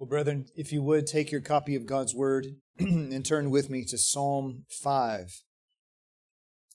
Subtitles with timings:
[0.00, 3.84] Well, brethren, if you would take your copy of God's Word and turn with me
[3.84, 5.42] to Psalm 5.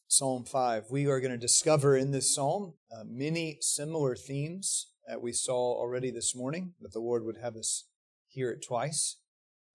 [0.07, 0.83] Psalm 5.
[0.91, 5.55] We are going to discover in this psalm uh, many similar themes that we saw
[5.55, 7.85] already this morning, that the Lord would have us
[8.27, 9.17] hear it twice.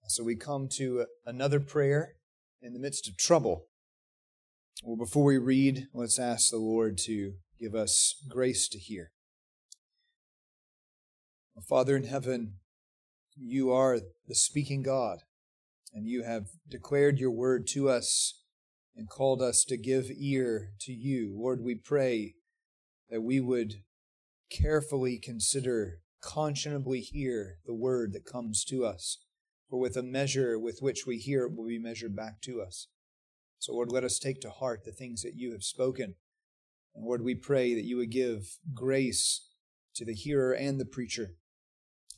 [0.06, 2.14] So we come to another prayer
[2.62, 3.64] in the midst of trouble.
[4.84, 9.10] Well, before we read, let's ask the Lord to give us grace to hear.
[11.68, 12.59] Father in heaven,
[13.42, 15.20] you are the speaking God,
[15.94, 18.42] and you have declared your word to us
[18.94, 21.34] and called us to give ear to you.
[21.36, 22.34] Lord, we pray
[23.08, 23.76] that we would
[24.50, 29.18] carefully consider, conscionably hear the word that comes to us.
[29.70, 32.88] For with a measure with which we hear it will be measured back to us.
[33.58, 36.14] So, Lord, let us take to heart the things that you have spoken.
[36.94, 39.48] And Lord, we pray that you would give grace
[39.94, 41.36] to the hearer and the preacher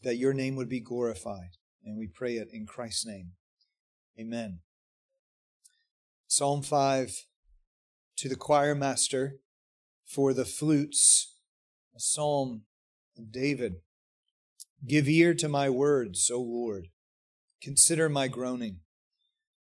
[0.02, 1.56] that your name would be glorified.
[1.84, 3.32] And we pray it in Christ's name.
[4.18, 4.60] Amen.
[6.26, 7.26] Psalm 5
[8.16, 9.38] to the choir master
[10.06, 11.34] for the flutes,
[11.96, 12.62] a psalm
[13.18, 13.76] of David.
[14.86, 16.88] Give ear to my words, O Lord.
[17.60, 18.80] Consider my groaning.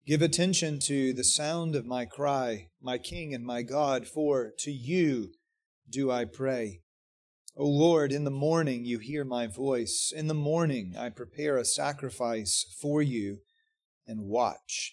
[0.06, 4.70] Give attention to the sound of my cry, my King and my God, for to
[4.70, 5.32] you
[5.90, 6.82] do I pray.
[7.58, 10.12] O Lord, in the morning you hear my voice.
[10.14, 13.38] In the morning I prepare a sacrifice for you
[14.06, 14.92] and watch.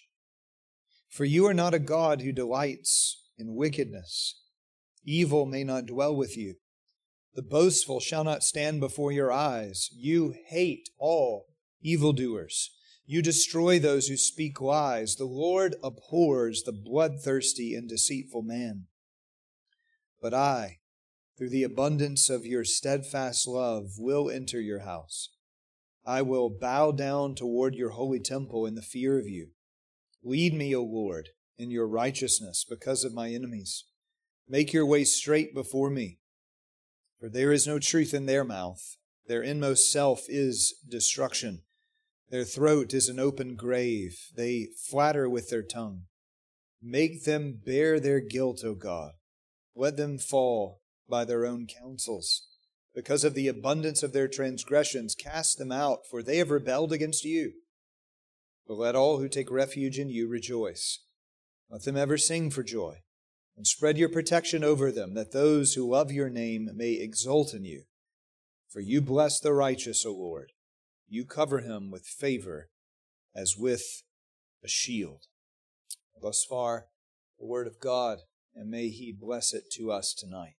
[1.10, 4.40] For you are not a God who delights in wickedness.
[5.04, 6.54] Evil may not dwell with you.
[7.34, 9.90] The boastful shall not stand before your eyes.
[9.92, 11.48] You hate all
[11.82, 12.70] evildoers.
[13.04, 15.16] You destroy those who speak lies.
[15.16, 18.86] The Lord abhors the bloodthirsty and deceitful man.
[20.22, 20.78] But I,
[21.36, 25.30] through the abundance of your steadfast love, will enter your house.
[26.06, 29.48] I will bow down toward your holy temple in the fear of you.
[30.22, 33.84] Lead me, O Lord, in your righteousness because of my enemies.
[34.48, 36.18] Make your way straight before me.
[37.18, 38.96] For there is no truth in their mouth.
[39.26, 41.62] Their inmost self is destruction.
[42.30, 44.18] Their throat is an open grave.
[44.36, 46.02] They flatter with their tongue.
[46.82, 49.12] Make them bear their guilt, O God.
[49.74, 52.46] Let them fall by their own counsels.
[52.94, 57.24] Because of the abundance of their transgressions, cast them out, for they have rebelled against
[57.24, 57.52] you.
[58.66, 61.00] But let all who take refuge in you rejoice.
[61.68, 62.98] Let them ever sing for joy,
[63.56, 67.64] and spread your protection over them, that those who love your name may exult in
[67.64, 67.82] you.
[68.68, 70.52] For you bless the righteous, O Lord.
[71.08, 72.70] You cover him with favor
[73.34, 74.02] as with
[74.62, 75.26] a shield.
[76.20, 76.86] Thus far,
[77.38, 78.20] the word of God,
[78.54, 80.54] and may he bless it to us tonight.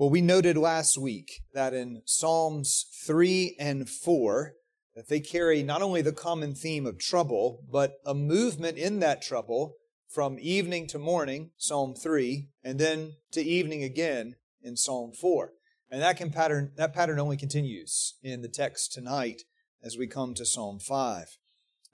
[0.00, 4.54] Well, we noted last week that in Psalms 3 and 4,
[4.96, 9.20] that they carry not only the common theme of trouble, but a movement in that
[9.20, 9.74] trouble
[10.08, 15.52] from evening to morning, Psalm 3, and then to evening again in Psalm 4.
[15.90, 19.42] And that can pattern that pattern only continues in the text tonight
[19.82, 21.36] as we come to Psalm 5.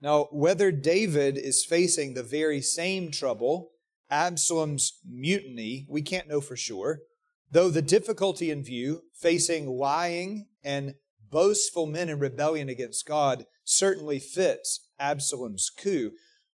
[0.01, 3.71] Now, whether David is facing the very same trouble,
[4.09, 7.01] Absalom's mutiny, we can't know for sure.
[7.49, 10.95] Though the difficulty in view, facing lying and
[11.29, 16.11] boastful men in rebellion against God, certainly fits Absalom's coup.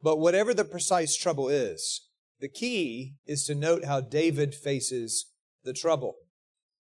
[0.03, 2.09] But whatever the precise trouble is,
[2.41, 5.33] the key is to note how David faces
[5.65, 6.17] the trouble.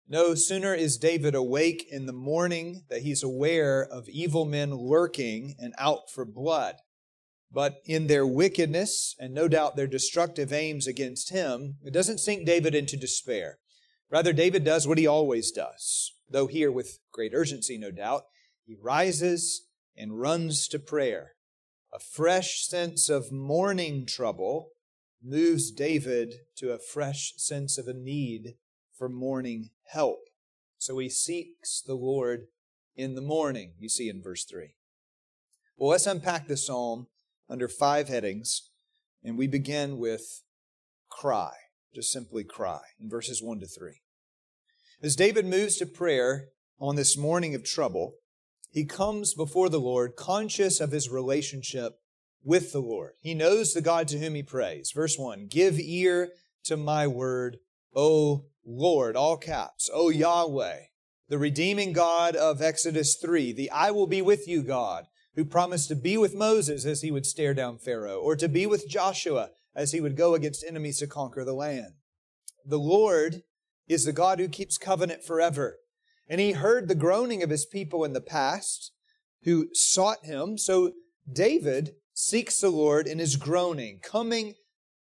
[0.06, 5.54] No sooner is David awake in the morning that he's aware of evil men lurking
[5.58, 6.76] and out for blood.
[7.50, 12.46] But in their wickedness and no doubt their destructive aims against him, it doesn't sink
[12.46, 13.58] David into despair.
[14.10, 18.24] Rather, David does what he always does, though here with great urgency, no doubt.
[18.64, 21.32] He rises and runs to prayer.
[21.92, 24.70] A fresh sense of morning trouble
[25.22, 28.54] moves David to a fresh sense of a need
[28.96, 30.20] for morning help.
[30.78, 32.46] So he seeks the Lord
[32.96, 34.74] in the morning, you see in verse 3.
[35.76, 37.08] Well, let's unpack the psalm
[37.48, 38.70] under five headings,
[39.22, 40.42] and we begin with
[41.08, 41.52] cry
[41.94, 44.00] just simply cry in verses 1 to 3.
[45.02, 46.48] As David moves to prayer
[46.80, 48.14] on this morning of trouble,
[48.70, 52.00] he comes before the Lord conscious of his relationship
[52.44, 53.12] with the Lord.
[53.20, 54.92] He knows the God to whom he prays.
[54.94, 56.30] Verse 1 Give ear
[56.64, 57.58] to my word,
[57.94, 60.80] O Lord, all caps, O Yahweh,
[61.28, 65.88] the redeeming God of Exodus 3, the I will be with you God, who promised
[65.88, 69.50] to be with Moses as he would stare down Pharaoh, or to be with Joshua
[69.78, 71.92] as he would go against enemies to conquer the land.
[72.66, 73.42] The Lord
[73.86, 75.78] is the God who keeps covenant forever.
[76.28, 78.90] And he heard the groaning of his people in the past
[79.44, 80.58] who sought him.
[80.58, 80.94] So
[81.32, 84.54] David seeks the Lord in his groaning, coming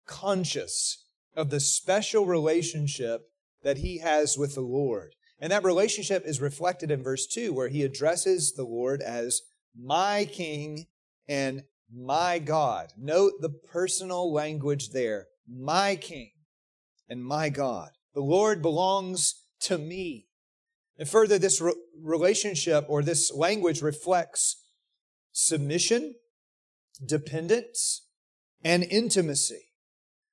[0.07, 1.05] conscious
[1.35, 3.21] of the special relationship
[3.61, 5.13] that he has with the Lord.
[5.39, 9.43] And that relationship is reflected in verse 2, where he addresses the Lord as
[9.79, 10.87] my King
[11.27, 11.61] and
[11.95, 12.93] my God.
[12.97, 15.27] Note the personal language there.
[15.47, 16.31] My King
[17.09, 17.91] and my God.
[18.13, 20.27] The Lord belongs to me.
[20.97, 24.61] And further, this re- relationship or this language reflects
[25.31, 26.15] submission,
[27.03, 28.07] dependence,
[28.63, 29.69] and intimacy.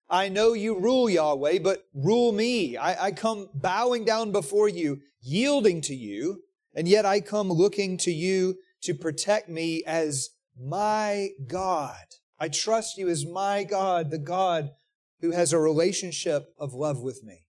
[0.09, 2.77] I know you rule Yahweh, but rule me.
[2.77, 6.43] I, I, come bowing down before you, yielding to you,
[6.75, 10.31] and yet I come looking to you to protect me as
[10.61, 12.05] my God.
[12.39, 14.71] I trust you as my God, the God
[15.21, 17.47] who has a relationship of love with me.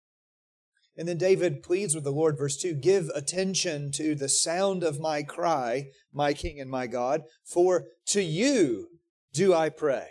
[0.97, 4.99] And then David pleads with the Lord, verse 2 Give attention to the sound of
[4.99, 8.87] my cry, my King and my God, for to you
[9.33, 10.09] do I pray.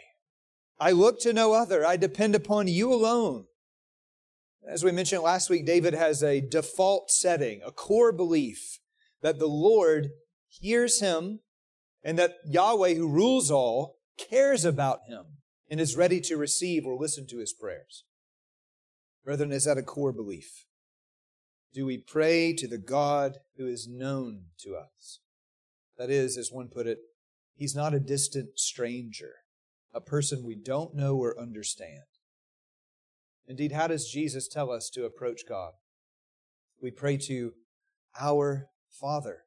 [0.80, 1.84] I look to no other.
[1.84, 3.46] I depend upon you alone.
[4.66, 8.78] As we mentioned last week, David has a default setting, a core belief
[9.20, 10.10] that the Lord
[10.48, 11.40] hears him
[12.02, 15.24] and that Yahweh, who rules all, cares about him
[15.70, 18.04] and is ready to receive or listen to his prayers.
[19.24, 20.66] Brethren, is that a core belief?
[21.74, 25.20] Do we pray to the God who is known to us?
[25.98, 26.98] That is, as one put it,
[27.54, 29.34] he's not a distant stranger
[29.94, 32.04] a person we don't know or understand.
[33.46, 35.72] Indeed, how does Jesus tell us to approach God?
[36.80, 37.52] We pray to
[38.20, 39.44] our Father.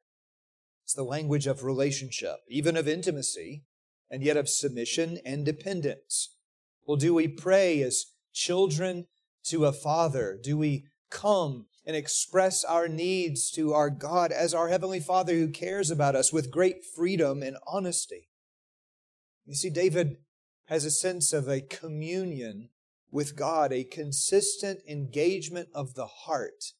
[0.92, 3.64] It's the language of relationship, even of intimacy,
[4.10, 6.34] and yet of submission and dependence.
[6.84, 8.04] Well, do we pray as
[8.34, 9.06] children
[9.46, 10.38] to a Father?
[10.38, 15.48] Do we come and express our needs to our God as our Heavenly Father who
[15.48, 18.28] cares about us with great freedom and honesty?
[19.46, 20.18] You see, David
[20.66, 22.68] has a sense of a communion
[23.10, 26.74] with God, a consistent engagement of the heart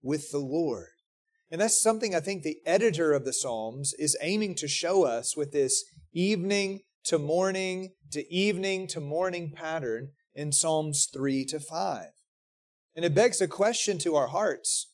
[0.00, 0.88] with the Lord.
[1.50, 5.36] And that's something I think the editor of the Psalms is aiming to show us
[5.36, 12.06] with this evening to morning to evening to morning pattern in Psalms 3 to 5.
[12.96, 14.90] And it begs a question to our hearts.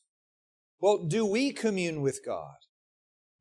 [0.79, 2.55] Well, do we commune with God?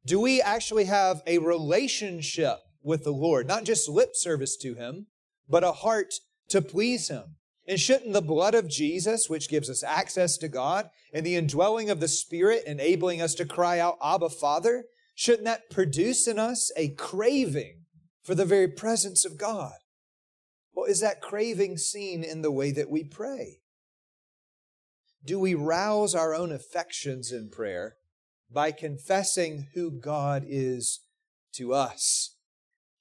[0.07, 5.07] Do we actually have a relationship with the Lord, not just lip service to Him,
[5.49, 6.15] but a heart
[6.51, 7.37] to please Him.
[7.67, 11.89] And shouldn't the blood of Jesus, which gives us access to God, and the indwelling
[11.89, 14.85] of the Spirit, enabling us to cry out, Abba, Father,
[15.15, 17.85] shouldn't that produce in us a craving
[18.23, 19.73] for the very presence of God?
[20.75, 23.61] Well, is that craving seen in the way that we pray?
[25.25, 27.97] Do we rouse our own affections in prayer
[28.51, 31.01] by confessing who God is
[31.55, 32.34] to us?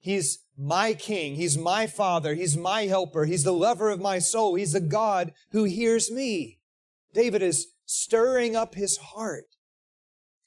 [0.04, 1.36] He's my king.
[1.36, 2.34] He's my father.
[2.34, 3.24] He's my helper.
[3.24, 4.54] He's the lover of my soul.
[4.54, 6.58] He's the God who hears me.
[7.14, 9.46] David is stirring up his heart.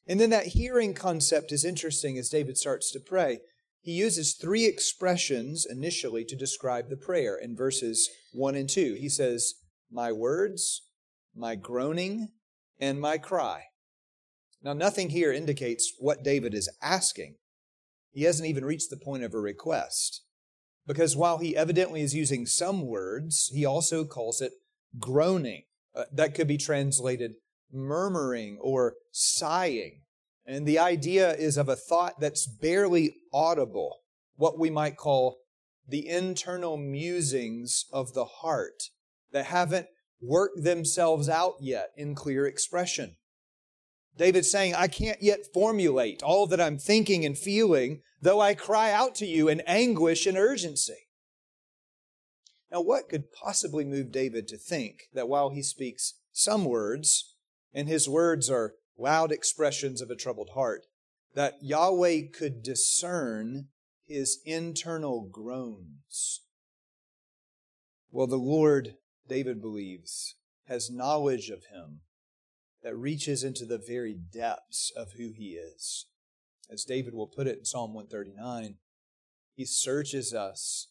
[0.06, 3.40] And then that hearing concept is interesting as David starts to pray.
[3.82, 8.94] He uses three expressions initially to describe the prayer in verses 1 and 2.
[8.94, 9.56] He says,
[9.90, 10.84] My words,
[11.36, 12.28] my groaning,
[12.80, 13.64] and my cry.
[14.62, 17.38] Now, nothing here indicates what David is asking.
[18.18, 20.24] He hasn't even reached the point of a request.
[20.88, 24.54] Because while he evidently is using some words, he also calls it
[24.98, 25.66] groaning.
[25.96, 27.34] Uh, that could be translated
[27.72, 30.02] murmuring or sighing.
[30.48, 34.00] And the idea is of a thought that's barely audible,
[34.36, 35.38] what we might call
[35.88, 38.82] the internal musings of the heart
[39.32, 43.18] that haven't worked themselves out yet in clear expression.
[44.18, 48.92] David's saying, I can't yet formulate all that I'm thinking and feeling, though I cry
[48.92, 51.08] out to you in anguish and urgency.
[52.72, 57.36] Now, what could possibly move David to think that while he speaks some words,
[57.74, 60.86] and his words are loud expressions of a troubled heart,
[61.34, 63.68] that Yahweh could discern
[64.06, 66.42] his internal groans?
[68.12, 68.96] Well, the Lord,
[69.28, 70.36] David believes,
[70.68, 72.02] has knowledge of him
[72.88, 76.06] that reaches into the very depths of who he is.
[76.72, 78.76] As David will put it in Psalm 139,
[79.54, 80.88] he searches us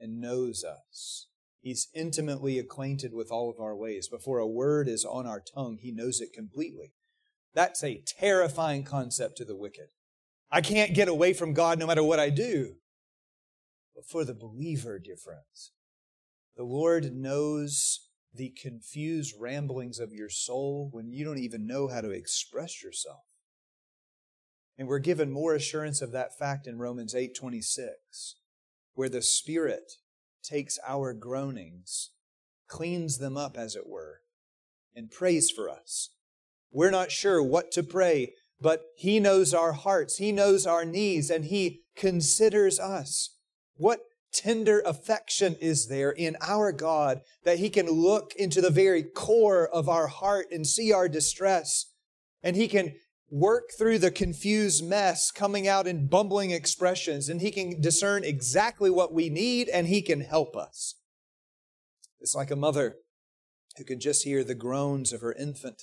[0.00, 1.26] and knows us.
[1.60, 4.08] He's intimately acquainted with all of our ways.
[4.08, 6.94] Before a word is on our tongue, he knows it completely.
[7.52, 9.88] That's a terrifying concept to the wicked.
[10.50, 12.76] I can't get away from God no matter what I do.
[13.94, 15.72] But for the believer, dear friends,
[16.56, 18.05] the Lord knows
[18.36, 23.24] the confused ramblings of your soul when you don't even know how to express yourself.
[24.78, 28.36] And we're given more assurance of that fact in Romans 8:26,
[28.94, 29.92] where the Spirit
[30.42, 32.10] takes our groanings,
[32.66, 34.20] cleans them up as it were,
[34.94, 36.10] and prays for us.
[36.70, 41.30] We're not sure what to pray, but he knows our hearts, he knows our needs,
[41.30, 43.36] and he considers us.
[43.76, 44.00] What
[44.36, 49.66] tender affection is there in our God that He can look into the very core
[49.68, 51.86] of our heart and see our distress.
[52.42, 52.94] And He can
[53.30, 58.90] work through the confused mess coming out in bumbling expressions and He can discern exactly
[58.90, 60.94] what we need and He can help us.
[62.20, 62.96] It's like a mother
[63.76, 65.82] who can just hear the groans of her infant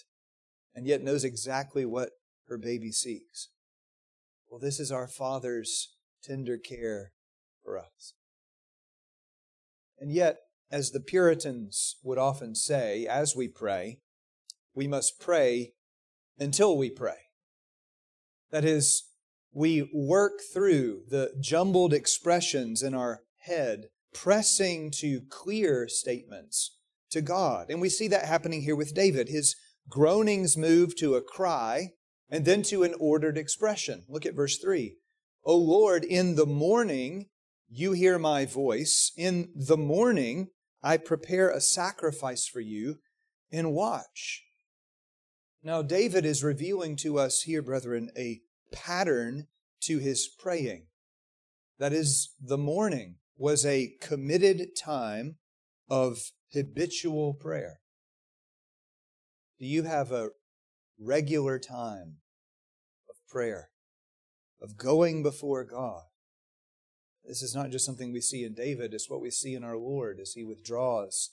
[0.76, 2.12] and yet knows exactly what
[2.48, 3.50] her baby seeks.
[4.50, 7.12] Well, this is our Father's tender care
[7.64, 8.14] for us.
[10.04, 14.00] And yet, as the Puritans would often say, as we pray,
[14.76, 15.76] we must pray
[16.38, 17.30] until we pray.
[18.52, 19.04] That is,
[19.54, 26.76] we work through the jumbled expressions in our head, pressing to clear statements
[27.12, 27.70] to God.
[27.70, 29.30] And we see that happening here with David.
[29.30, 29.56] His
[29.88, 31.92] groanings move to a cry
[32.30, 34.04] and then to an ordered expression.
[34.10, 34.98] Look at verse 3.
[35.46, 37.30] O Lord, in the morning
[37.76, 39.12] you hear my voice.
[39.18, 40.50] In the morning,
[40.84, 43.00] I prepare a sacrifice for you
[43.52, 44.44] and watch.
[45.64, 49.48] Now, David is revealing to us here, brethren, a pattern
[49.84, 50.86] to his praying.
[51.80, 55.38] That is, the morning was a committed time
[55.90, 56.20] of
[56.54, 57.80] habitual prayer.
[59.60, 60.30] Do you have a
[61.00, 62.18] regular time
[63.10, 63.70] of prayer,
[64.62, 66.04] of going before God?
[67.26, 69.78] This is not just something we see in David, it's what we see in our
[69.78, 71.32] Lord as he withdraws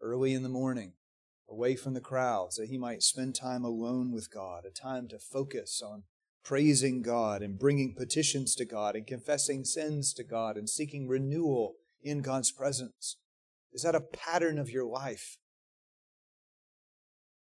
[0.00, 0.92] early in the morning
[1.48, 5.18] away from the crowds that he might spend time alone with God, a time to
[5.18, 6.04] focus on
[6.44, 11.74] praising God and bringing petitions to God and confessing sins to God and seeking renewal
[12.02, 13.16] in God's presence.
[13.72, 15.38] Is that a pattern of your life?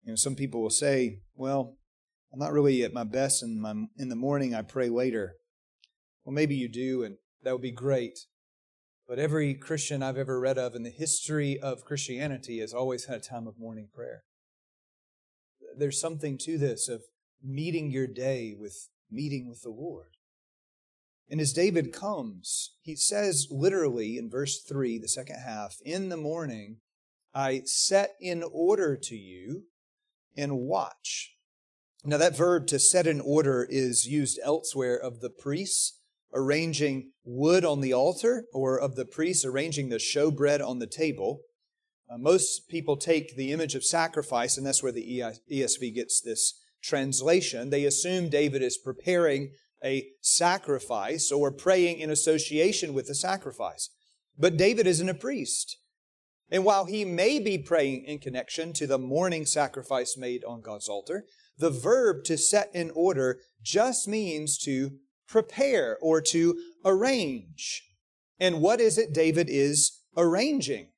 [0.04, 1.76] You know, some people will say, well,
[2.32, 5.36] I'm not really at my best in, my, in the morning, I pray later.
[6.24, 8.26] Well, maybe you do, and that would be great.
[9.08, 13.18] But every Christian I've ever read of in the history of Christianity has always had
[13.18, 14.22] a time of morning prayer.
[15.76, 17.02] There's something to this of
[17.42, 20.16] meeting your day with meeting with the Lord.
[21.28, 26.16] And as David comes, he says literally in verse 3, the second half, In the
[26.16, 26.78] morning
[27.32, 29.64] I set in order to you
[30.36, 31.36] and watch.
[32.04, 35.99] Now, that verb to set in order is used elsewhere of the priests
[36.32, 41.40] arranging wood on the altar or of the priests arranging the showbread on the table.
[42.10, 46.60] Uh, most people take the image of sacrifice, and that's where the ESV gets this
[46.82, 47.70] translation.
[47.70, 49.52] They assume David is preparing
[49.84, 53.90] a sacrifice or praying in association with the sacrifice.
[54.38, 55.78] But David isn't a priest.
[56.50, 60.88] And while he may be praying in connection to the morning sacrifice made on God's
[60.88, 61.24] altar,
[61.56, 64.92] the verb to set in order just means to
[65.30, 67.84] prepare or to arrange.
[68.38, 70.88] And what is it David is arranging?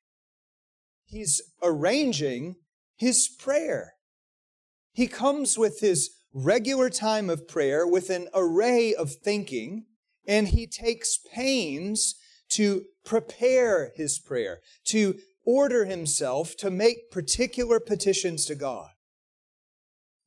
[1.04, 2.56] He's arranging
[2.96, 3.94] his prayer.
[4.92, 9.84] He comes with his regular time of prayer with an array of thinking,
[10.26, 12.14] and he takes pains
[12.50, 18.90] to prepare his prayer, to order himself to make particular petitions to God.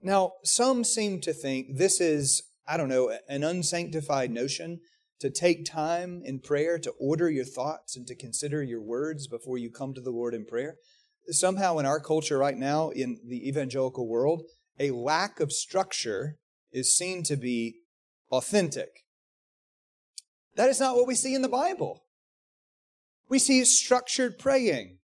[0.02, 4.80] Now, some seem to think this is I don't know, an unsanctified notion
[5.20, 9.58] to take time in prayer to order your thoughts and to consider your words before
[9.58, 10.76] you come to the Lord in prayer.
[11.28, 14.44] Somehow, in our culture right now, in the evangelical world,
[14.80, 16.38] a lack of structure
[16.72, 17.78] is seen to be
[18.32, 19.06] authentic.
[20.56, 22.04] That is not what we see in the Bible.
[23.30, 25.00] We see structured praying.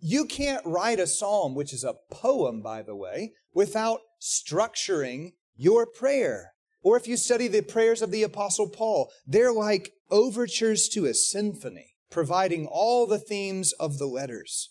[0.00, 5.84] You can't write a psalm, which is a poem, by the way, without structuring your
[5.84, 6.52] prayer.
[6.82, 11.12] Or if you study the prayers of the Apostle Paul, they're like overtures to a
[11.12, 14.70] symphony, providing all the themes of the letters.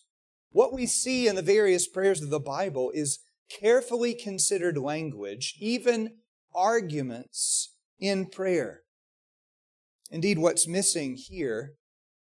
[0.50, 3.20] What we see in the various prayers of the Bible is
[3.52, 6.16] carefully considered language, even
[6.56, 8.82] arguments in prayer.
[10.10, 11.74] Indeed, what's missing here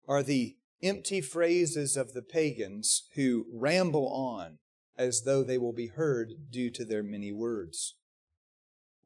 [0.07, 4.59] are the empty phrases of the pagans who ramble on
[4.97, 7.95] as though they will be heard due to their many words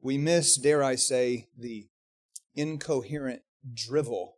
[0.00, 1.88] we miss, dare I say, the
[2.54, 3.42] incoherent
[3.74, 4.36] drivel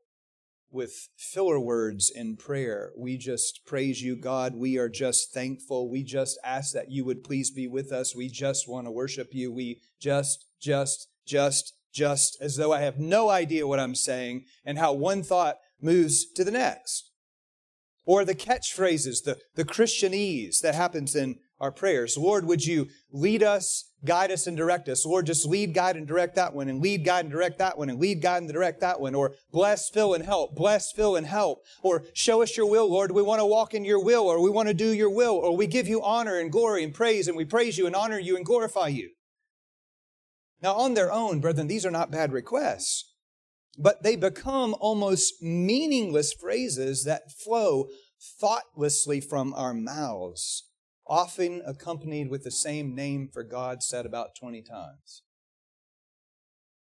[0.71, 2.93] with filler words in prayer.
[2.97, 4.55] We just praise you, God.
[4.55, 5.91] We are just thankful.
[5.91, 8.15] We just ask that you would please be with us.
[8.15, 9.53] We just want to worship you.
[9.53, 14.79] We just, just, just, just, as though I have no idea what I'm saying and
[14.79, 17.11] how one thought moves to the next.
[18.05, 22.17] Or the catchphrases, the, the Christianese that happens in our prayers.
[22.17, 25.05] Lord, would you lead us, guide us, and direct us?
[25.05, 27.91] Lord, just lead, guide, and direct that one, and lead, guide, and direct that one,
[27.91, 29.15] and lead, guide, and direct that one.
[29.15, 30.55] Or bless, fill, and help.
[30.55, 31.63] Bless, fill, and help.
[31.83, 33.13] Or show us your will, Lord.
[33.13, 35.57] We want to walk in your will, or we want to do your will, or
[35.57, 38.37] we give you honor and glory and praise, and we praise you and honor you
[38.37, 39.11] and glorify you.
[40.63, 43.05] Now, on their own, brethren, these are not bad requests
[43.79, 47.87] but they become almost meaningless phrases that flow
[48.41, 50.65] thoughtlessly from our mouths,
[51.09, 55.23] often accompanied with the same name for God said about 20 times.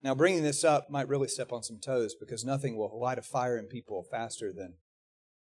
[0.01, 3.21] Now, bringing this up might really step on some toes because nothing will light a
[3.21, 4.75] fire in people faster than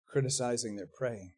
[0.06, 1.32] criticizing their praying.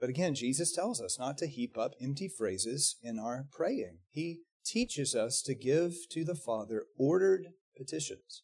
[0.00, 3.98] But again, Jesus tells us not to heap up empty phrases in our praying.
[4.10, 8.42] He teaches us to give to the Father ordered petitions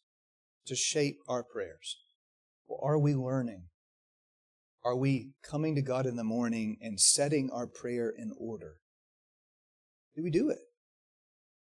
[0.65, 1.97] to shape our prayers?
[2.67, 3.65] Well, are we learning?
[4.85, 8.75] Are we coming to God in the morning and setting our prayer in order?
[10.15, 10.59] Do we do it?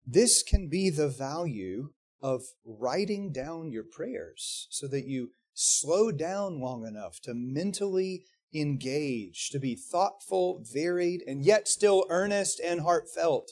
[0.03, 1.89] This can be the value
[2.23, 9.51] of writing down your prayers so that you slow down long enough to mentally engage,
[9.51, 13.51] to be thoughtful, varied, and yet still earnest and heartfelt.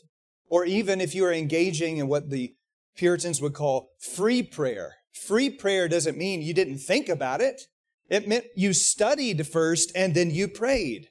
[0.49, 2.55] Or even if you are engaging in what the
[2.95, 7.67] Puritans would call free prayer, Free prayer doesn't mean you didn't think about it.
[8.11, 11.07] It meant you studied first and then you prayed.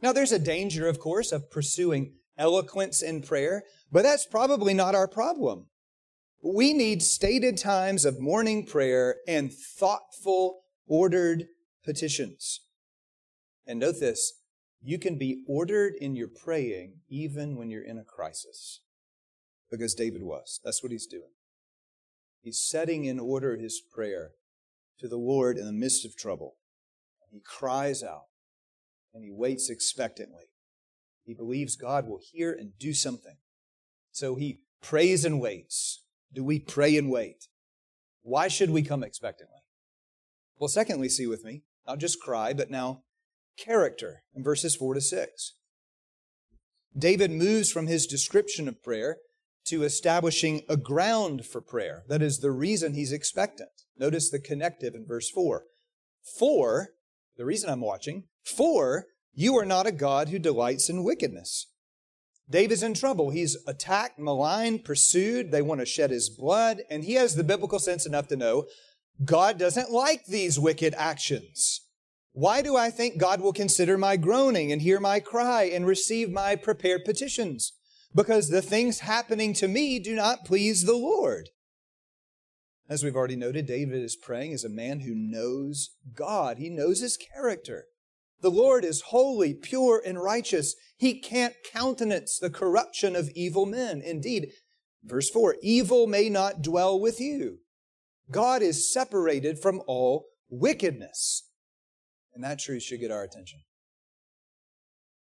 [0.00, 4.94] Now, there's a danger, of course, of pursuing eloquence in prayer, but that's probably not
[4.94, 5.66] our problem.
[6.42, 11.48] We need stated times of morning prayer and thoughtful, ordered
[11.84, 12.60] petitions.
[13.66, 14.40] And note this
[14.82, 18.80] you can be ordered in your praying even when you're in a crisis,
[19.70, 20.60] because David was.
[20.64, 21.34] That's what he's doing.
[22.40, 24.30] He's setting in order his prayer
[24.98, 26.56] to the Lord in the midst of trouble.
[27.30, 28.28] He cries out
[29.12, 30.44] and he waits expectantly.
[31.24, 33.36] He believes God will hear and do something.
[34.12, 36.02] So he prays and waits.
[36.32, 37.48] Do we pray and wait?
[38.22, 39.60] Why should we come expectantly?
[40.58, 43.02] Well, secondly, see with me, not just cry, but now
[43.58, 45.54] character in verses 4 to 6.
[46.96, 49.18] David moves from his description of prayer
[49.66, 52.04] to establishing a ground for prayer.
[52.08, 53.70] That is the reason he's expectant.
[53.98, 55.64] Notice the connective in verse 4.
[56.38, 56.88] For,
[57.36, 61.68] the reason I'm watching, for you are not a God who delights in wickedness.
[62.48, 63.30] David's in trouble.
[63.30, 65.50] He's attacked, maligned, pursued.
[65.50, 66.82] They want to shed his blood.
[66.88, 68.66] And he has the biblical sense enough to know
[69.24, 71.80] God doesn't like these wicked actions.
[72.32, 76.30] Why do I think God will consider my groaning and hear my cry and receive
[76.30, 77.72] my prepared petitions?
[78.16, 81.50] Because the things happening to me do not please the Lord.
[82.88, 86.56] As we've already noted, David is praying as a man who knows God.
[86.56, 87.84] He knows his character.
[88.40, 90.76] The Lord is holy, pure, and righteous.
[90.96, 94.00] He can't countenance the corruption of evil men.
[94.00, 94.52] Indeed,
[95.04, 97.58] verse 4 evil may not dwell with you.
[98.30, 101.50] God is separated from all wickedness.
[102.34, 103.60] And that truth should get our attention.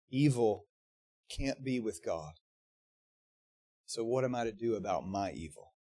[0.09, 0.65] Evil
[1.29, 2.33] can't be with God.
[3.89, 5.73] So, what am I to do about my evil?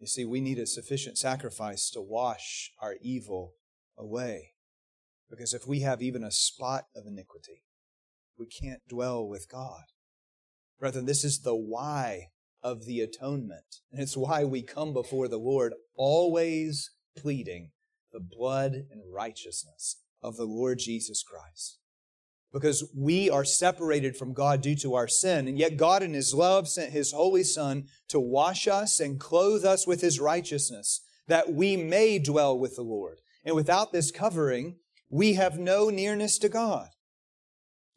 [0.00, 3.52] You see, we need a sufficient sacrifice to wash our evil
[3.98, 4.52] away.
[5.28, 7.62] Because if we have even a spot of iniquity,
[8.38, 9.82] we can't dwell with God.
[10.80, 12.28] Brethren, this is the why
[12.62, 13.82] of the atonement.
[13.92, 17.72] And it's why we come before the Lord always pleading
[18.14, 21.80] the blood and righteousness of the Lord Jesus Christ
[22.54, 25.48] because we are separated from God due to our sin.
[25.48, 29.64] And yet God in His love sent His Holy Son to wash us and clothe
[29.64, 33.20] us with His righteousness that we may dwell with the Lord.
[33.44, 34.76] And without this covering,
[35.10, 36.90] we have no nearness to God.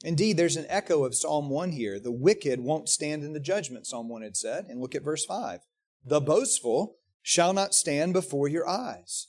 [0.04, 2.00] Indeed, there's an echo of Psalm 1 here.
[2.00, 4.66] The wicked won't stand in the judgment, Psalm 1 had said.
[4.70, 5.60] And look at verse 5.
[6.04, 9.28] The boastful shall not stand before your eyes.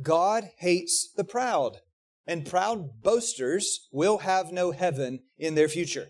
[0.00, 1.78] God hates the proud
[2.26, 6.08] and proud boasters will have no heaven in their future.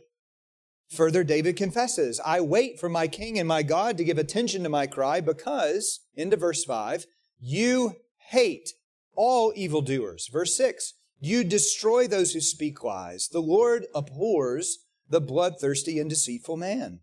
[0.90, 4.68] Further, David confesses, I wait for my king and my God to give attention to
[4.68, 7.06] my cry because, into verse 5,
[7.40, 7.96] you
[8.28, 8.70] hate
[9.16, 10.28] all evildoers.
[10.32, 13.28] Verse 6, you destroy those who speak lies.
[13.28, 17.00] The Lord abhors the bloodthirsty and deceitful man.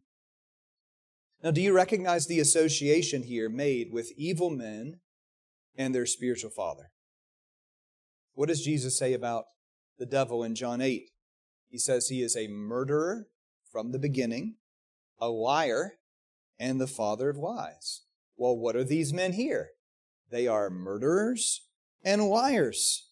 [1.44, 5.00] Now, do you recognize the association here made with evil men
[5.76, 6.91] and their spiritual father.
[8.42, 9.46] What does Jesus say about
[10.00, 11.12] the devil in John 8?
[11.70, 13.28] He says he is a murderer
[13.72, 14.56] from the beginning,
[15.20, 16.00] a liar,
[16.60, 18.02] and the father of lies.
[18.36, 19.74] Well, what are these men here?
[20.32, 21.68] They are murderers
[22.04, 23.12] and liars.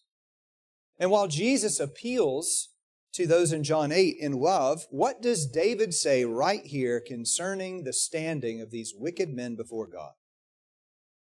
[0.98, 2.70] And while Jesus appeals
[3.12, 7.92] to those in John 8 in love, what does David say right here concerning the
[7.92, 10.14] standing of these wicked men before God?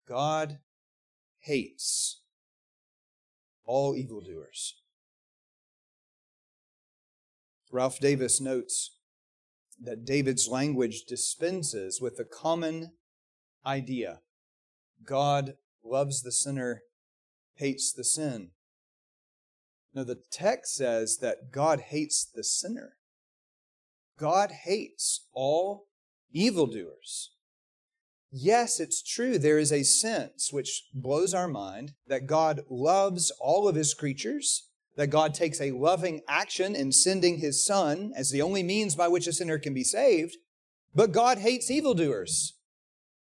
[0.07, 0.59] God
[1.39, 2.21] hates
[3.65, 4.75] all evildoers.
[7.71, 8.97] Ralph Davis notes
[9.81, 12.91] that David's language dispenses with the common
[13.65, 14.19] idea
[15.03, 16.83] God loves the sinner,
[17.55, 18.51] hates the sin.
[19.93, 22.97] No, the text says that God hates the sinner.
[24.17, 25.87] God hates all
[26.31, 27.34] evildoers.
[28.37, 33.65] Yes, it's true, there is a sense which blows our mind that God loves all
[33.65, 34.67] of his creatures,
[34.97, 39.07] that God takes a loving action in sending his Son as the only means by
[39.07, 40.35] which a sinner can be saved,
[40.93, 42.57] but God hates evildoers.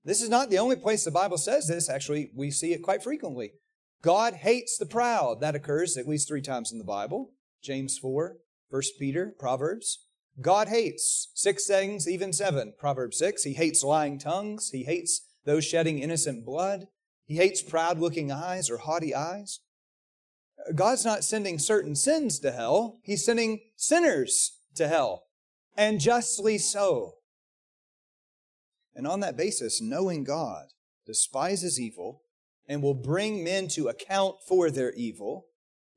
[0.05, 1.89] This is not the only place the Bible says this.
[1.89, 3.51] Actually, we see it quite frequently.
[4.01, 5.41] God hates the proud.
[5.41, 7.31] That occurs at least three times in the Bible.
[7.61, 8.37] James 4,
[8.69, 10.05] 1 Peter, Proverbs.
[10.39, 12.73] God hates six things, even seven.
[12.79, 13.43] Proverbs 6.
[13.43, 14.69] He hates lying tongues.
[14.71, 16.87] He hates those shedding innocent blood.
[17.25, 19.59] He hates proud looking eyes or haughty eyes.
[20.75, 22.99] God's not sending certain sins to hell.
[23.03, 25.23] He's sending sinners to hell.
[25.75, 27.15] And justly so.
[28.95, 30.67] And on that basis, knowing God
[31.05, 32.21] despises evil
[32.67, 35.47] and will bring men to account for their evil,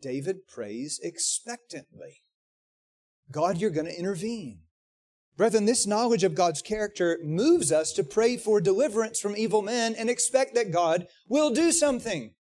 [0.01, 2.24] David prays expectantly.
[3.31, 4.61] God, you're going to intervene.
[5.37, 9.95] Brethren, this knowledge of God's character moves us to pray for deliverance from evil men
[9.97, 12.35] and expect that God will do something.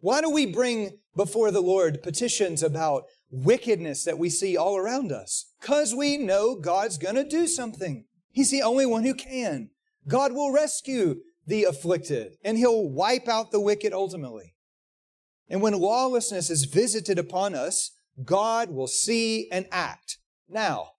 [0.00, 5.12] Why do we bring before the Lord petitions about wickedness that we see all around
[5.12, 5.46] us?
[5.60, 8.04] Because we know God's going to do something.
[8.30, 9.70] He's the only one who can.
[10.06, 14.54] God will rescue the afflicted and he'll wipe out the wicked ultimately.
[15.48, 17.92] And when lawlessness is visited upon us,
[18.24, 20.18] God will see and act.
[20.48, 20.92] Now,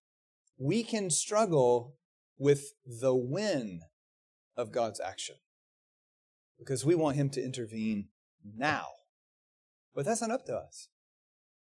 [0.58, 1.96] we can struggle
[2.38, 3.82] with the when
[4.56, 5.36] of God's action
[6.60, 8.10] because we want Him to intervene
[8.44, 8.88] now.
[9.96, 10.90] But that's not up to us.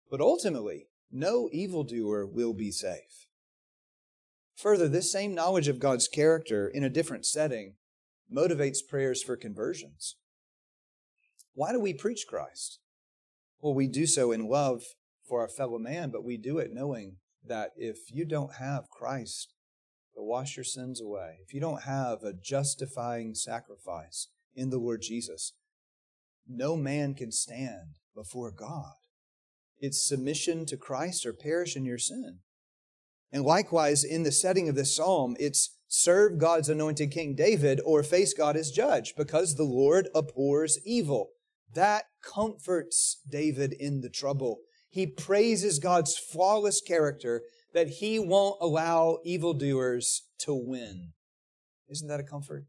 [0.09, 3.27] But ultimately, no evildoer will be safe.
[4.55, 7.75] Further, this same knowledge of God's character in a different setting
[8.33, 10.17] motivates prayers for conversions.
[11.53, 12.79] Why do we preach Christ?
[13.61, 14.83] Well, we do so in love
[15.29, 19.53] for our fellow man, but we do it knowing that if you don't have Christ
[20.15, 25.01] to wash your sins away, if you don't have a justifying sacrifice in the Lord
[25.01, 25.53] Jesus,
[26.47, 28.93] no man can stand before God.
[29.79, 32.39] It's submission to Christ or perish in your sin.
[33.31, 38.03] And likewise, in the setting of this psalm, it's serve God's anointed King David or
[38.03, 41.29] face God as judge because the Lord abhors evil.
[41.75, 44.61] That comforts David in the trouble.
[44.89, 51.13] He praises God's flawless character that he won't allow evildoers to win.
[51.87, 52.65] Isn't that a comfort?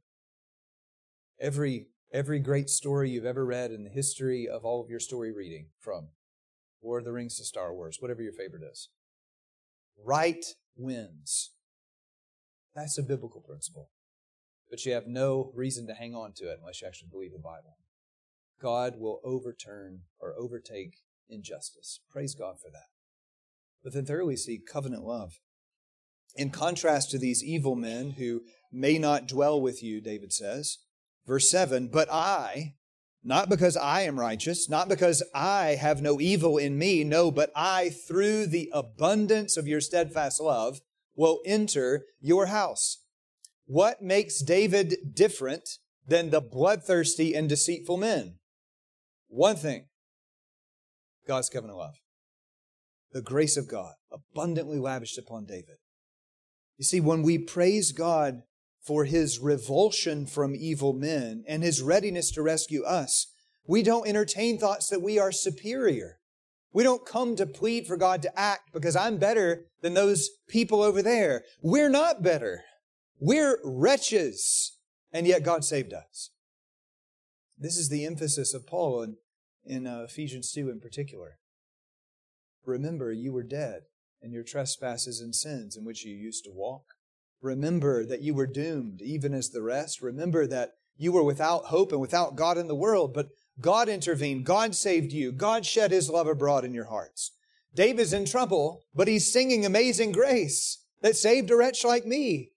[1.41, 5.33] Every, every great story you've ever read in the history of all of your story
[5.33, 6.09] reading from
[6.83, 8.89] Lord of the Rings to Star Wars, whatever your favorite is
[10.05, 10.45] right
[10.77, 11.51] wins.
[12.75, 13.91] That's a biblical principle.
[14.71, 17.39] But you have no reason to hang on to it unless you actually believe the
[17.39, 17.77] Bible.
[18.63, 20.99] God will overturn or overtake
[21.31, 22.01] injustice.
[22.11, 22.89] Praise God for that.
[23.83, 25.41] But then thirdly, see covenant love.
[26.37, 30.79] In contrast to these evil men who may not dwell with you, David says,
[31.27, 32.75] verse 7, but I,
[33.23, 37.51] not because I am righteous, not because I have no evil in me, no, but
[37.55, 40.81] I, through the abundance of your steadfast love,
[41.17, 43.03] will enter your house.
[43.67, 45.69] What makes David different
[46.07, 48.37] than the bloodthirsty and deceitful men?
[49.29, 49.87] One thing
[51.31, 51.95] God's covenant love.
[53.13, 55.77] The grace of God abundantly lavished upon David.
[56.77, 58.43] You see, when we praise God
[58.81, 63.27] for his revulsion from evil men and his readiness to rescue us.
[63.67, 66.19] We don't entertain thoughts that we are superior.
[66.73, 70.83] We don't come to plead for God to act because I'm better than those people
[70.83, 71.43] over there.
[71.63, 72.63] We're not better.
[73.19, 74.77] We're wretches.
[75.13, 76.31] And yet God saved us.
[77.59, 79.17] This is the emphasis of Paul in,
[79.65, 81.39] in uh, Ephesians 2 in particular.
[82.65, 83.83] Remember, you were dead
[84.23, 86.95] in your trespasses and sins in which you used to walk
[87.41, 90.03] Remember that you were doomed, even as the rest.
[90.03, 93.15] Remember that you were without hope and without God in the world.
[93.15, 94.45] But God intervened.
[94.45, 95.33] God saved you.
[95.33, 97.33] God shed his love abroad in your hearts.
[97.75, 102.51] David's in trouble, but he's singing amazing grace that saved a wretch like me.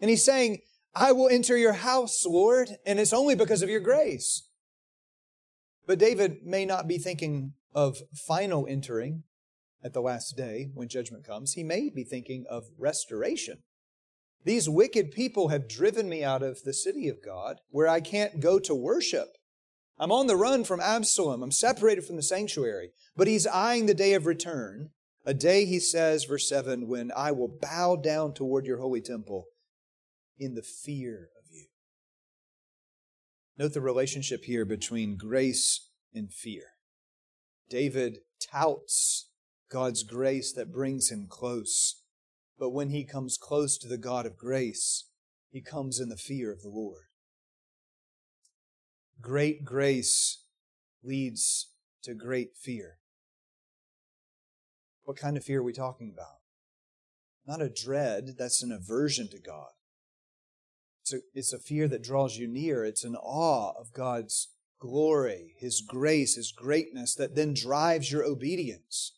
[0.00, 0.58] And he's saying,
[0.94, 4.46] I will enter your house, Lord, and it's only because of your grace.
[5.86, 9.22] But David may not be thinking of final entering
[9.84, 11.52] at the last day when judgment comes.
[11.52, 13.58] He may be thinking of restoration.
[14.44, 18.40] These wicked people have driven me out of the city of God where I can't
[18.40, 19.28] go to worship.
[19.98, 21.42] I'm on the run from Absalom.
[21.42, 22.90] I'm separated from the sanctuary.
[23.16, 24.90] But he's eyeing the day of return,
[25.24, 29.46] a day, he says, verse 7, when I will bow down toward your holy temple
[30.38, 31.30] in the fear.
[33.58, 36.64] Note the relationship here between grace and fear.
[37.68, 39.30] David touts
[39.70, 42.02] God's grace that brings him close.
[42.58, 45.08] But when he comes close to the God of grace,
[45.50, 47.04] he comes in the fear of the Lord.
[49.20, 50.42] Great grace
[51.02, 51.70] leads
[52.02, 52.98] to great fear.
[55.04, 56.40] What kind of fear are we talking about?
[57.46, 59.70] Not a dread, that's an aversion to God.
[61.06, 62.84] It's a, it's a fear that draws you near.
[62.84, 64.48] It's an awe of God's
[64.80, 69.12] glory, His grace, His greatness that then drives your obedience.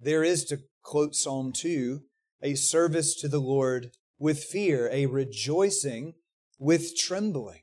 [0.00, 2.00] There is, to quote Psalm 2,
[2.42, 6.14] a service to the Lord with fear, a rejoicing
[6.58, 7.60] with trembling.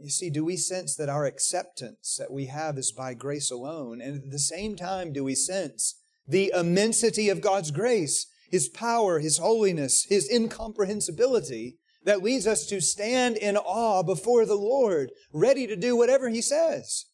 [0.00, 4.00] You see, do we sense that our acceptance that we have is by grace alone?
[4.00, 9.18] And at the same time, do we sense the immensity of God's grace, His power,
[9.18, 11.76] His holiness, His incomprehensibility
[12.08, 16.40] that leads us to stand in awe before the Lord, ready to do whatever He
[16.40, 17.04] says?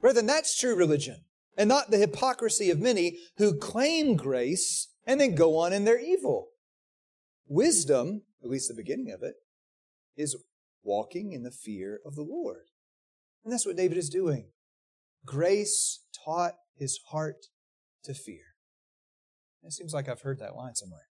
[0.00, 1.24] Brethren, that's true religion
[1.56, 5.98] and not the hypocrisy of many who claim grace and then go on in their
[5.98, 6.50] evil.
[7.48, 9.34] Wisdom, at least the beginning of it,
[10.16, 10.36] is
[10.84, 12.66] walking in the fear of the Lord.
[13.42, 14.50] And that's what David is doing.
[15.26, 17.46] Grace taught his heart
[18.04, 18.54] to fear.
[19.64, 21.07] It seems like I've heard that line somewhere.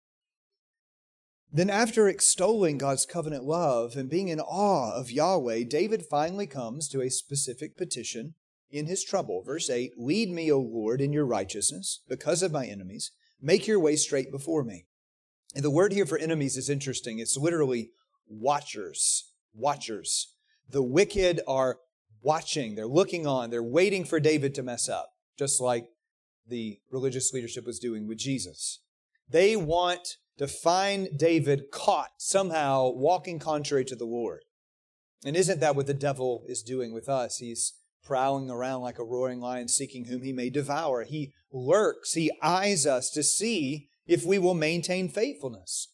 [1.53, 6.89] Then, after extolling God's covenant love and being in awe of Yahweh, David finally comes
[6.89, 8.35] to a specific petition
[8.71, 9.43] in his trouble.
[9.43, 13.13] Verse 8 Lead me, O Lord, in your righteousness because of my enemies.
[13.41, 14.87] Make your way straight before me.
[15.55, 17.19] And the word here for enemies is interesting.
[17.19, 17.91] It's literally
[18.29, 20.33] watchers watchers.
[20.69, 21.79] The wicked are
[22.23, 25.89] watching, they're looking on, they're waiting for David to mess up, just like
[26.47, 28.81] the religious leadership was doing with Jesus.
[29.29, 34.45] They want to find David caught somehow walking contrary to the Lord.
[35.25, 37.39] And isn't that what the devil is doing with us?
[37.39, 37.73] He's
[38.05, 41.05] prowling around like a roaring lion seeking whom he may devour.
[41.05, 45.89] He lurks, he eyes us to see if we will maintain faithfulness.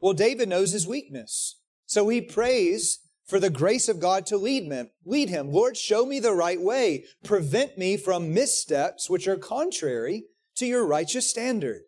[0.00, 1.60] Well, David knows his weakness.
[1.86, 4.90] So he prays for the grace of God to lead him.
[5.04, 5.50] Lead him.
[5.50, 7.04] Lord, show me the right way.
[7.24, 10.24] Prevent me from missteps which are contrary
[10.56, 11.82] to your righteous standard.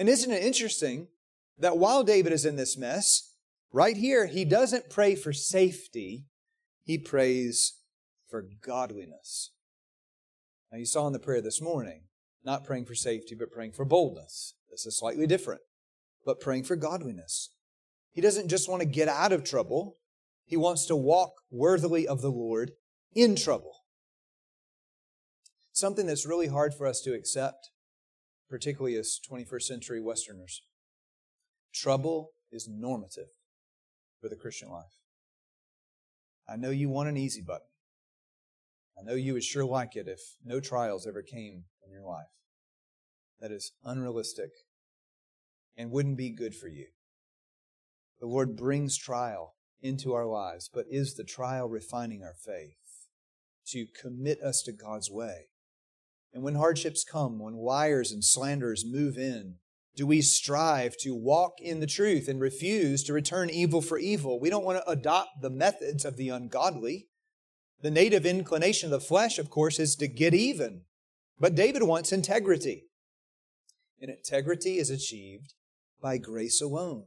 [0.00, 1.08] And isn't it interesting
[1.58, 3.34] that while David is in this mess,
[3.70, 6.24] right here, he doesn't pray for safety.
[6.82, 7.74] He prays
[8.26, 9.50] for godliness.
[10.72, 12.04] Now you saw in the prayer this morning,
[12.42, 14.54] not praying for safety, but praying for boldness.
[14.70, 15.60] This is slightly different,
[16.24, 17.50] but praying for godliness.
[18.10, 19.98] He doesn't just want to get out of trouble,
[20.46, 22.72] he wants to walk worthily of the Lord
[23.12, 23.84] in trouble.
[25.72, 27.70] Something that's really hard for us to accept,
[28.50, 30.62] particularly as 21st century Westerners.
[31.72, 33.28] Trouble is normative
[34.20, 34.98] for the Christian life.
[36.48, 37.68] I know you want an easy button.
[38.98, 42.26] I know you would sure like it if no trials ever came in your life.
[43.40, 44.50] That is unrealistic
[45.76, 46.88] and wouldn't be good for you.
[48.18, 52.76] The Lord brings trial into our lives, but is the trial refining our faith
[53.68, 55.49] to commit us to God's way?
[56.32, 59.56] And when hardships come, when liars and slanderers move in,
[59.96, 64.38] do we strive to walk in the truth and refuse to return evil for evil?
[64.38, 67.08] We don't want to adopt the methods of the ungodly.
[67.82, 70.82] The native inclination of the flesh, of course, is to get even.
[71.38, 72.84] But David wants integrity.
[74.00, 75.54] And integrity is achieved
[76.00, 77.06] by grace alone.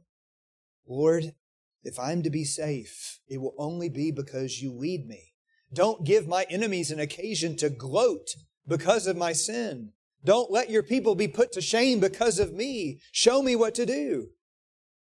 [0.86, 1.34] Lord,
[1.82, 5.32] if I'm to be safe, it will only be because you lead me.
[5.72, 9.92] Don't give my enemies an occasion to gloat because of my sin.
[10.24, 13.00] Don't let your people be put to shame because of me.
[13.12, 14.28] Show me what to do.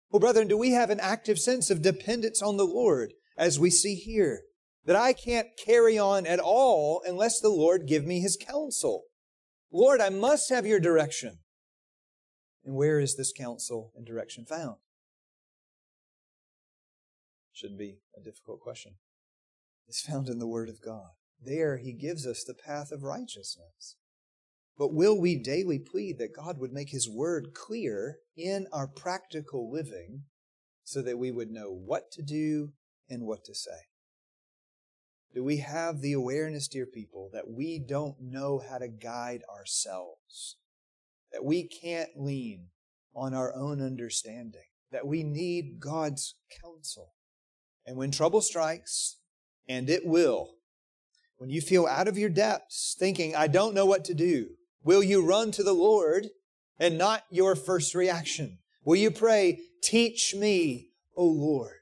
[0.09, 3.69] Well, brethren, do we have an active sense of dependence on the Lord as we
[3.69, 4.41] see here?
[4.85, 9.03] That I can't carry on at all unless the Lord give me his counsel.
[9.71, 11.37] Lord, I must have your direction.
[12.65, 14.77] And where is this counsel and direction found?
[17.53, 18.93] Shouldn't be a difficult question.
[19.87, 21.11] It's found in the Word of God.
[21.41, 23.95] There he gives us the path of righteousness.
[24.77, 29.71] But will we daily plead that God would make his word clear in our practical
[29.71, 30.23] living
[30.83, 32.73] so that we would know what to do
[33.09, 33.87] and what to say?
[35.33, 40.57] Do we have the awareness, dear people, that we don't know how to guide ourselves?
[41.31, 42.67] That we can't lean
[43.15, 44.65] on our own understanding?
[44.91, 47.13] That we need God's counsel?
[47.85, 49.17] And when trouble strikes,
[49.69, 50.55] and it will,
[51.41, 54.49] when you feel out of your depths, thinking, I don't know what to do,
[54.83, 56.27] will you run to the Lord
[56.77, 58.59] and not your first reaction?
[58.83, 61.77] Will you pray, Teach me, O Lord?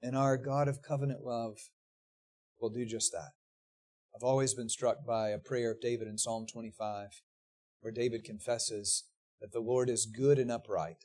[0.00, 1.56] And our God of covenant love
[2.60, 3.30] will do just that.
[4.14, 7.08] I've always been struck by a prayer of David in Psalm 25,
[7.80, 9.08] where David confesses
[9.40, 11.04] that the Lord is good and upright.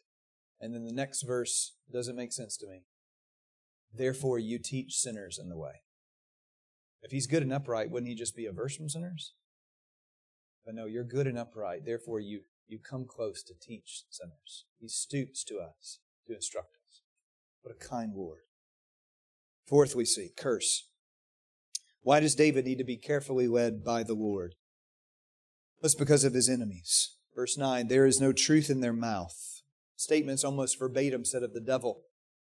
[0.60, 2.84] And then the next verse doesn't make sense to me.
[3.92, 5.82] Therefore, you teach sinners in the way.
[7.02, 9.34] If he's good and upright, wouldn't he just be averse from sinners?
[10.66, 11.86] But no, you're good and upright.
[11.86, 14.66] Therefore, you, you come close to teach sinners.
[14.80, 17.02] He stoops to us to instruct us.
[17.64, 18.42] What a kind Lord.
[19.68, 20.88] Fourth, we see curse.
[22.02, 24.56] Why does David need to be carefully led by the Lord?
[25.82, 27.16] That's because of his enemies.
[27.36, 29.62] Verse 9, there is no truth in their mouth.
[29.96, 32.02] Statements almost verbatim said of the devil.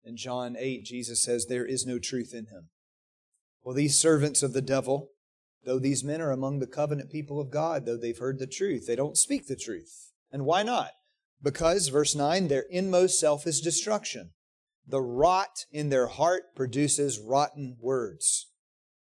[0.05, 2.69] In John 8, Jesus says, There is no truth in him.
[3.69, 5.11] Well, these servants of the devil,
[5.67, 8.87] though these men are among the covenant people of God, though they've heard the truth,
[8.87, 10.11] they don't speak the truth.
[10.33, 10.93] And why not?
[11.43, 14.31] Because, verse 9, their inmost self is destruction.
[14.87, 18.51] The rot in their heart produces rotten words.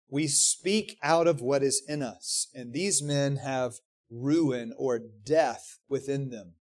[0.09, 5.81] We speak out of what is in us, and these men have ruin or death
[5.88, 6.55] within them.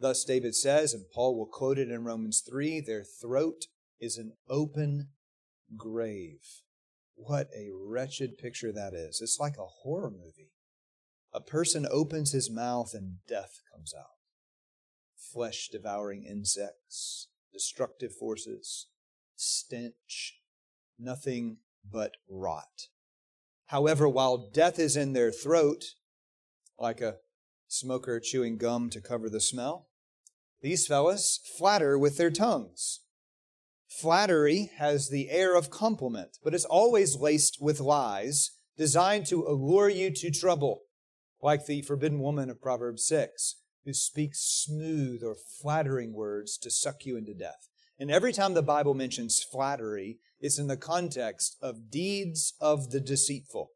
[0.00, 3.66] Thus, David says, and Paul will quote it in Romans 3 their throat
[4.00, 5.08] is an open
[5.76, 6.62] grave.
[7.20, 9.20] What a wretched picture that is.
[9.20, 10.52] It's like a horror movie.
[11.34, 14.16] A person opens his mouth and death comes out.
[15.16, 18.86] Flesh devouring insects, destructive forces,
[19.34, 20.40] stench,
[20.98, 22.86] nothing but rot.
[23.66, 25.84] However, while death is in their throat,
[26.78, 27.16] like a
[27.66, 29.88] smoker chewing gum to cover the smell.
[30.62, 33.00] These fellows flatter with their tongues.
[34.00, 39.88] Flattery has the air of compliment, but it's always laced with lies designed to allure
[39.88, 40.82] you to trouble,
[41.42, 47.06] like the forbidden woman of Proverbs 6, who speaks smooth or flattering words to suck
[47.06, 47.66] you into death.
[47.98, 53.00] And every time the Bible mentions flattery, it's in the context of deeds of the
[53.00, 53.72] deceitful.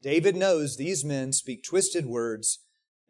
[0.00, 2.60] David knows these men speak twisted words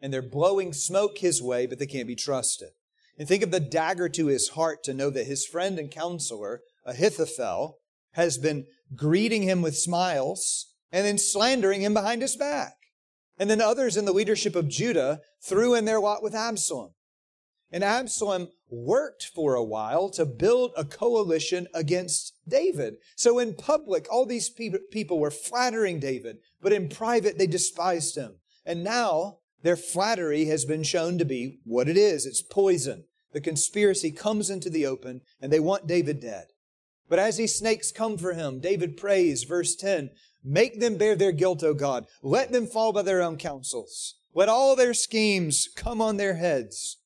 [0.00, 2.70] and they're blowing smoke his way, but they can't be trusted.
[3.18, 6.62] And think of the dagger to his heart to know that his friend and counselor,
[6.86, 7.78] Ahithophel,
[8.12, 12.74] has been greeting him with smiles and then slandering him behind his back.
[13.38, 16.92] And then others in the leadership of Judah threw in their lot with Absalom.
[17.70, 22.94] And Absalom worked for a while to build a coalition against David.
[23.16, 28.36] So in public, all these people were flattering David, but in private, they despised him.
[28.64, 32.26] And now their flattery has been shown to be what it is.
[32.26, 33.04] It's poison.
[33.32, 36.46] The conspiracy comes into the open and they want David dead.
[37.08, 40.10] But as these snakes come for him, David prays, verse 10,
[40.44, 42.06] Make them bear their guilt, O God.
[42.22, 44.14] Let them fall by their own counsels.
[44.34, 46.98] Let all their schemes come on their heads.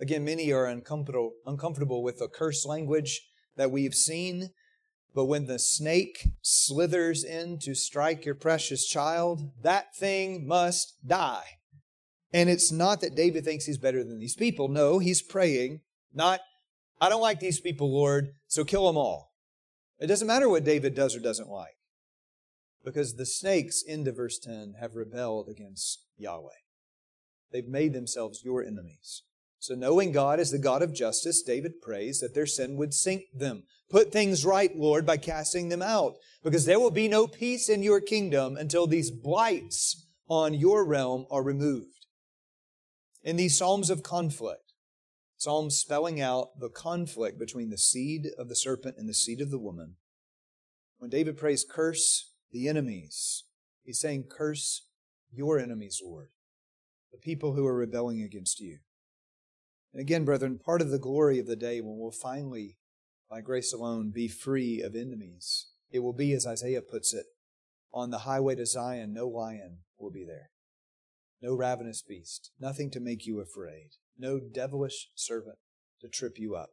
[0.00, 4.50] Again, many are uncomfortable, uncomfortable with the curse language that we've seen.
[5.14, 11.57] But when the snake slithers in to strike your precious child, that thing must die.
[12.32, 14.68] And it's not that David thinks he's better than these people.
[14.68, 15.80] No, he's praying,
[16.12, 16.40] not,
[17.00, 19.32] I don't like these people, Lord, so kill them all.
[19.98, 21.76] It doesn't matter what David does or doesn't like.
[22.84, 26.50] Because the snakes, into verse 10, have rebelled against Yahweh.
[27.50, 29.22] They've made themselves your enemies.
[29.60, 33.24] So, knowing God is the God of justice, David prays that their sin would sink
[33.34, 33.64] them.
[33.90, 36.14] Put things right, Lord, by casting them out,
[36.44, 41.26] because there will be no peace in your kingdom until these blights on your realm
[41.30, 41.97] are removed.
[43.22, 44.72] In these Psalms of conflict,
[45.36, 49.50] Psalms spelling out the conflict between the seed of the serpent and the seed of
[49.50, 49.96] the woman,
[50.98, 53.44] when David prays, curse the enemies,
[53.84, 54.86] he's saying, curse
[55.30, 56.28] your enemies, Lord,
[57.12, 58.78] the people who are rebelling against you.
[59.92, 62.76] And again, brethren, part of the glory of the day when we'll finally,
[63.30, 67.26] by grace alone, be free of enemies, it will be, as Isaiah puts it,
[67.92, 70.50] on the highway to Zion, no lion will be there,
[71.40, 75.58] no ravenous beast, nothing to make you afraid, no devilish servant
[76.00, 76.70] to trip you up.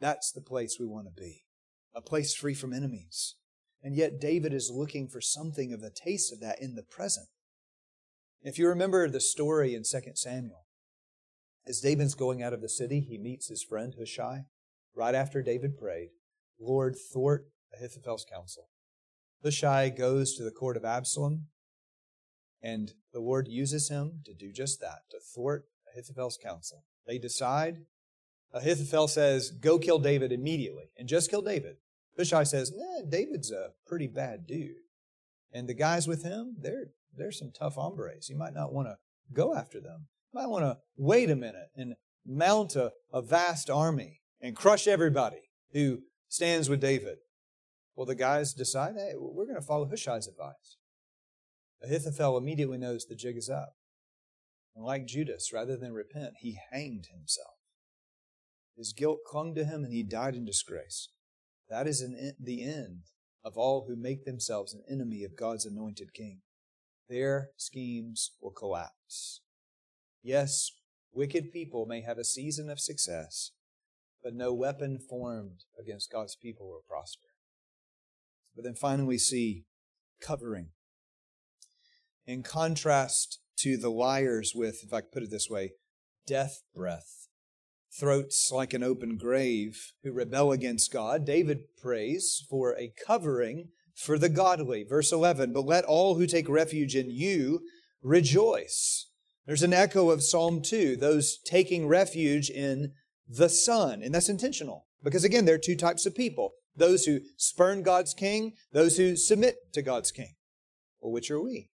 [0.00, 1.44] That's the place we want to be,
[1.94, 3.36] a place free from enemies.
[3.82, 7.28] And yet David is looking for something of a taste of that in the present.
[8.42, 10.66] If you remember the story in 2 Samuel,
[11.66, 14.44] as David's going out of the city, he meets his friend Hushai
[14.94, 16.10] right after David prayed,
[16.60, 18.68] Lord, thwart Ahithophel's counsel.
[19.42, 21.48] Hushai goes to the court of Absalom,
[22.62, 26.84] and the Lord uses him to do just that, to thwart Ahithophel's counsel.
[27.06, 27.78] They decide.
[28.52, 31.76] Ahithophel says, Go kill David immediately, and just kill David.
[32.16, 34.76] Hushai says, eh, David's a pretty bad dude.
[35.52, 38.28] And the guys with him, they're, they're some tough hombres.
[38.28, 38.96] You might not want to
[39.32, 40.06] go after them.
[40.32, 41.94] You might want to wait a minute and
[42.26, 47.18] mount a, a vast army and crush everybody who stands with David.
[47.94, 50.76] Well, the guys decide, hey, we're going to follow Hushai's advice.
[51.86, 53.74] Ahithophel immediately knows the jig is up.
[54.74, 57.54] And like Judas, rather than repent, he hanged himself.
[58.76, 61.08] His guilt clung to him and he died in disgrace.
[61.70, 63.04] That is an, the end
[63.44, 66.40] of all who make themselves an enemy of God's anointed king.
[67.08, 69.40] Their schemes will collapse.
[70.22, 70.72] Yes,
[71.12, 73.52] wicked people may have a season of success,
[74.22, 77.28] but no weapon formed against God's people will prosper.
[78.54, 79.64] But then finally, we see
[80.20, 80.70] covering.
[82.26, 85.72] In contrast to the liars with, if I could put it this way,
[86.26, 87.28] death breath,
[87.98, 94.18] throats like an open grave, who rebel against God, David prays for a covering for
[94.18, 94.82] the godly.
[94.82, 97.60] Verse 11, but let all who take refuge in you
[98.02, 99.08] rejoice.
[99.46, 102.92] There's an echo of Psalm 2, those taking refuge in
[103.28, 104.02] the Son.
[104.02, 104.86] And that's intentional.
[105.02, 109.16] Because again, there are two types of people those who spurn God's king, those who
[109.16, 110.34] submit to God's king.
[111.00, 111.70] Well, which are we?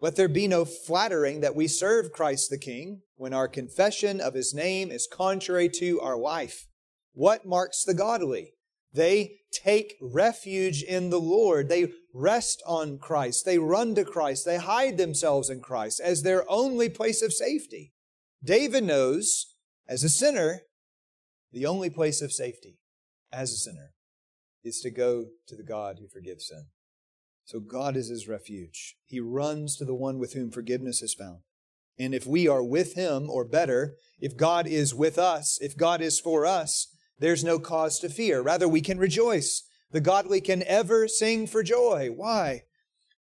[0.00, 4.34] Let there be no flattering that we serve Christ the King when our confession of
[4.34, 6.66] his name is contrary to our life.
[7.14, 8.52] What marks the godly?
[8.92, 11.68] They take refuge in the Lord.
[11.68, 13.44] They rest on Christ.
[13.44, 14.44] They run to Christ.
[14.44, 17.92] They hide themselves in Christ as their only place of safety.
[18.44, 19.54] David knows,
[19.88, 20.62] as a sinner,
[21.52, 22.78] the only place of safety
[23.32, 23.92] as a sinner
[24.62, 26.66] is to go to the God who forgives sin.
[27.46, 28.96] So God is his refuge.
[29.06, 31.38] He runs to the one with whom forgiveness is found.
[31.96, 36.00] And if we are with him, or better, if God is with us, if God
[36.00, 36.88] is for us,
[37.20, 38.42] there's no cause to fear.
[38.42, 39.62] Rather, we can rejoice.
[39.92, 42.10] The godly can ever sing for joy.
[42.14, 42.64] Why?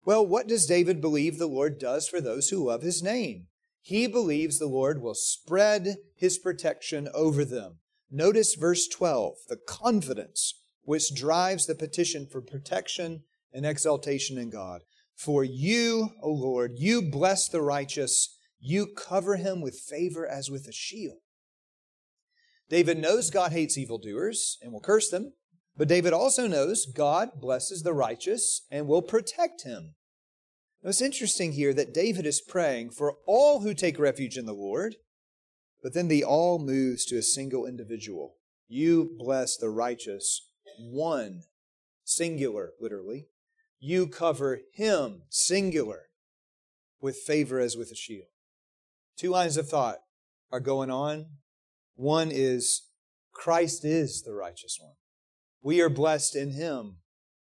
[0.04, 3.48] Well, what does David believe the Lord does for those who love his name?
[3.82, 7.78] He believes the Lord will spread his protection over them.
[8.10, 13.24] Notice verse 12, the confidence which drives the petition for protection
[13.58, 14.82] and exaltation in God.
[15.16, 20.68] For you, O Lord, you bless the righteous, you cover him with favor as with
[20.68, 21.18] a shield.
[22.70, 25.34] David knows God hates evildoers and will curse them,
[25.76, 29.96] but David also knows God blesses the righteous and will protect him.
[30.84, 34.54] Now it's interesting here that David is praying for all who take refuge in the
[34.54, 34.98] Lord,
[35.82, 38.36] but then the all moves to a single individual.
[38.68, 40.48] You bless the righteous,
[40.78, 41.42] one,
[42.04, 43.30] singular, literally.
[43.80, 46.04] You cover him, singular,
[47.00, 48.28] with favor as with a shield.
[49.18, 49.98] Two lines of thought
[50.52, 51.28] are going on.
[51.96, 52.90] One is
[53.34, 54.94] Christ is the righteous one.
[55.62, 56.98] We are blessed in him.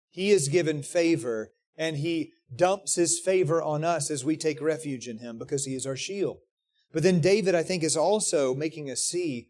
[0.09, 5.07] He is given favor and he dumps his favor on us as we take refuge
[5.07, 6.37] in him because he is our shield.
[6.93, 9.49] But then David, I think, is also making us see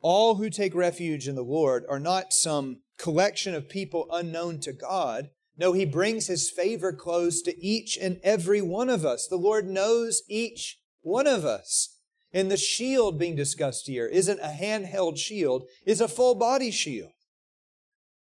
[0.00, 4.72] all who take refuge in the Lord are not some collection of people unknown to
[4.72, 5.30] God.
[5.58, 9.26] No, he brings his favor close to each and every one of us.
[9.26, 11.96] The Lord knows each one of us.
[12.32, 17.12] And the shield being discussed here isn't a handheld shield, it's a full body shield.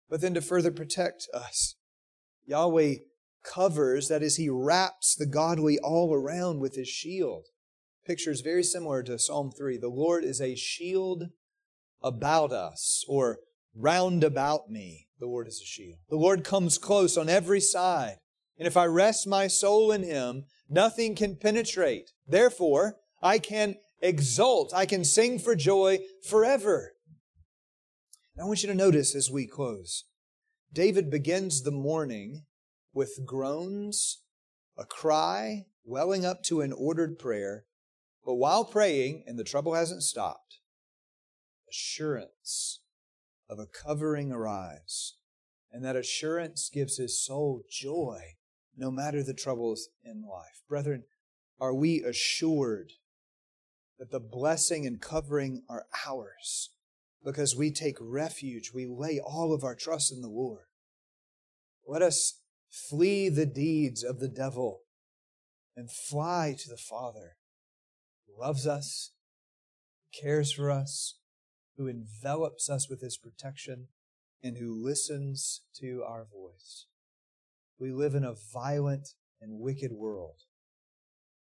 [0.09, 1.75] But then to further protect us,
[2.45, 2.95] Yahweh
[3.43, 7.45] covers, that is, he wraps the godly all around with his shield.
[8.05, 9.77] Picture is very similar to Psalm 3.
[9.77, 11.29] The Lord is a shield
[12.03, 13.39] about us, or
[13.75, 15.07] round about me.
[15.21, 15.99] The Lord is a shield.
[16.09, 18.17] The Lord comes close on every side.
[18.57, 22.09] And if I rest my soul in Him, nothing can penetrate.
[22.27, 24.73] Therefore, I can exult.
[24.73, 26.93] I can sing for joy forever.
[28.39, 30.05] I want you to notice as we close,
[30.73, 32.45] David begins the morning
[32.91, 34.23] with groans,
[34.75, 37.65] a cry, welling up to an ordered prayer.
[38.25, 40.61] But while praying, and the trouble hasn't stopped,
[41.69, 42.80] assurance
[43.51, 45.17] of a covering arrives.
[45.71, 48.21] And that assurance gives his soul joy
[48.77, 50.61] no matter the troubles in life.
[50.67, 51.03] Brethren,
[51.59, 52.93] are we assured
[53.99, 56.69] that the blessing and covering are ours
[57.23, 60.65] because we take refuge, we lay all of our trust in the Lord?
[61.85, 62.39] Let us
[62.69, 64.83] flee the deeds of the devil
[65.75, 67.35] and fly to the Father
[68.25, 69.11] who loves us,
[70.13, 71.15] cares for us,
[71.81, 73.87] who envelops us with his protection,
[74.43, 76.85] and who listens to our voice.
[77.79, 79.09] We live in a violent
[79.41, 80.43] and wicked world,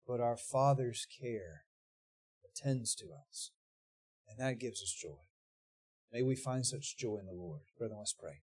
[0.06, 1.62] but our Father's care
[2.44, 3.50] attends to us,
[4.28, 5.22] and that gives us joy.
[6.12, 7.62] May we find such joy in the Lord.
[7.76, 8.42] Brethren, let's pray.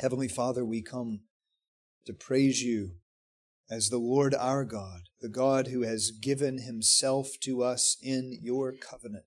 [0.00, 1.20] Heavenly Father, we come
[2.06, 2.96] to praise you
[3.70, 8.72] as the Lord our God, the God who has given himself to us in your
[8.72, 9.24] covenant.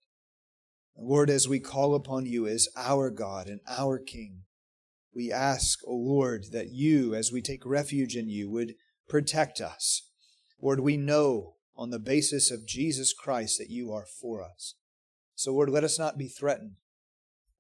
[0.98, 4.44] Lord, as we call upon you as our God and our King,
[5.14, 8.76] we ask, O Lord, that you, as we take refuge in you, would
[9.10, 10.10] protect us.
[10.62, 14.76] Lord, we know on the basis of Jesus Christ that you are for us.
[15.36, 16.74] So, Lord, let us not be threatened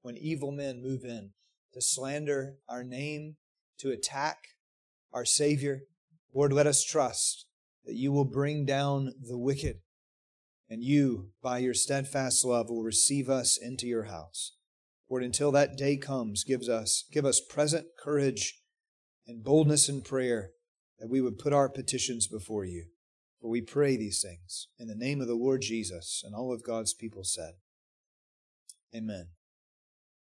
[0.02, 1.32] when evil men move in
[1.74, 3.38] to slander our name,
[3.80, 4.38] to attack
[5.12, 5.82] our Savior.
[6.34, 7.48] Lord, let us trust
[7.86, 9.78] that you will bring down the wicked,
[10.72, 14.56] and you, by your steadfast love, will receive us into your house.
[15.10, 18.62] Lord, until that day comes, gives us, give us present courage
[19.28, 20.52] and boldness in prayer
[20.98, 22.86] that we would put our petitions before you.
[23.42, 26.64] For we pray these things in the name of the Lord Jesus, and all of
[26.64, 27.56] God's people said,
[28.96, 29.28] Amen.